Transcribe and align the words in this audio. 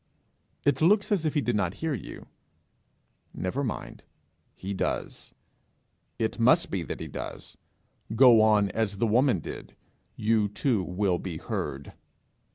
It 0.65 0.81
looks 0.81 1.11
as 1.11 1.25
if 1.25 1.35
he 1.35 1.41
did 1.41 1.55
not 1.55 1.75
hear 1.75 1.93
you: 1.93 2.25
never 3.35 3.63
mind; 3.63 4.01
he 4.55 4.73
does; 4.73 5.35
it 6.17 6.39
must 6.39 6.71
be 6.71 6.81
that 6.81 6.99
he 6.99 7.07
does; 7.07 7.55
go 8.15 8.41
on 8.41 8.71
as 8.71 8.97
the 8.97 9.05
woman 9.05 9.41
did; 9.41 9.75
you 10.15 10.47
too 10.47 10.81
will 10.83 11.19
be 11.19 11.37
heard. 11.37 11.93